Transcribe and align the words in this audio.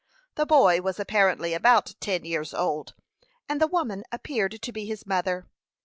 The 0.33 0.47
boy 0.47 0.81
was 0.81 0.99
apparently 0.99 1.53
about 1.53 1.93
ten 1.99 2.25
years 2.25 2.55
old, 2.55 2.95
and 3.47 3.61
the 3.61 3.67
woman 3.67 4.03
appeared 4.11 4.59
to 4.59 4.71
be 4.71 4.87
his 4.87 5.05
mother. 5.05 5.45